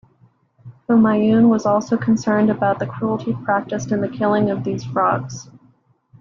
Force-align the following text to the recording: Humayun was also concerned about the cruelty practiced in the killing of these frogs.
Humayun 0.89 1.47
was 1.49 1.67
also 1.67 1.95
concerned 1.95 2.49
about 2.49 2.79
the 2.79 2.87
cruelty 2.87 3.37
practiced 3.43 3.91
in 3.91 4.01
the 4.01 4.09
killing 4.09 4.49
of 4.49 4.63
these 4.63 4.83
frogs. 4.83 5.47